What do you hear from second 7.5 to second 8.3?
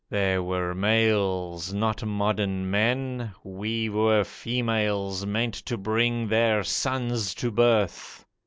birth.